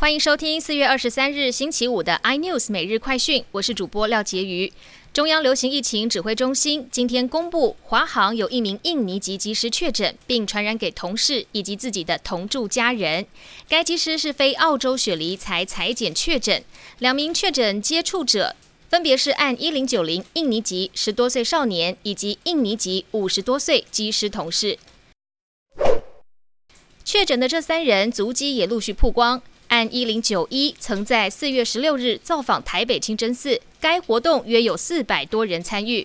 [0.00, 4.72] 欢迎收听四月二十三日星期五的 iNews 每日快讯，我是主播廖杰瑜。
[5.12, 13.26] 中央流行疫情指挥中心今天公布，华航有一名印尼籍机师确诊，并传染给同事以及自己的同住家人。
[13.68, 16.64] 该机师是非澳洲雪梨才裁检确诊，
[16.98, 18.56] 两名确诊接触者
[18.88, 24.78] 分别是按一零九零印尼籍十多岁少年以及印尼籍五十多岁机师同事。
[27.04, 29.42] 确诊的这三人足迹也陆续曝光。
[29.70, 36.04] 按一零九一，曾在四月十六日造访台北清真寺，该活动约有四百多人参与。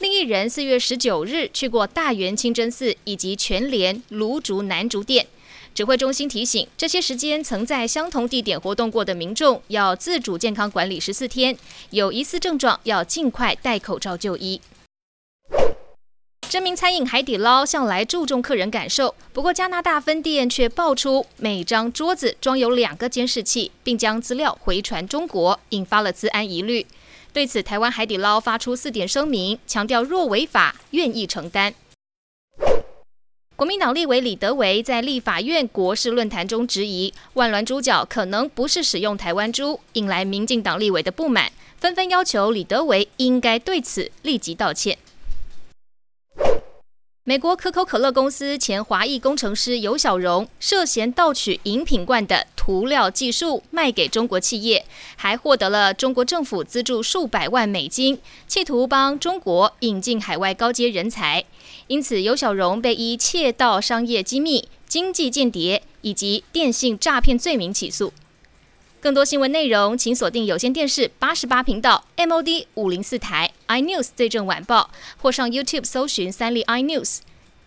[0.00, 5.28] 另一人四月十九日去过大园清真寺以及全联芦竹南竹店。
[5.72, 11.56] 指挥中心提醒，这些时间曾在相同地点活动过的民众，要自主健康管理十四天，
[11.90, 14.60] 有疑似症状要尽快戴口罩就医。
[16.54, 26.86] 知名餐饮海底捞向来注重客人感受，不过加拿大分店却爆出每张桌子装有两个监视器，并将资料回传中国，引发了治安疑虑。
[27.32, 31.74] 对此，台湾海底捞发出四点声明，强调若违法，愿意承担。
[33.56, 44.96] 国民党立委李德维在立法院国事论坛中质疑万峦猪脚可能不是使用台湾猪，引来民进党立委的不满，纷纷要求李德维应该对此立即道歉。
[47.26, 54.84] 美国可口可乐公司前华裔工程师尤小荣涉嫌盗取饮品罐的涂料技术卖给中国企业，
[55.16, 61.42] 还获得了中国政府资助数百万美金，企图帮中国引进海外高阶人才。
[61.86, 68.12] 因此，尤小荣被以窃盗商业机密、经济间谍以及电信诈骗罪名起诉。
[69.04, 74.88] 更多新闻内容，请锁定有线电视八十八频道 MOD 五零四台 iNews 最正晚报，
[75.20, 77.18] 或上 YouTube 搜寻三立 iNews。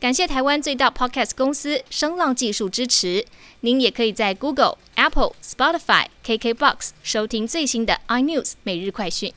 [0.00, 3.26] 感谢台湾最大 Podcast 公司声浪技术支持。
[3.60, 9.34] 您也可以在 Google、Apple、Spotify、KKBox 收听最新的 iNews 每日快讯。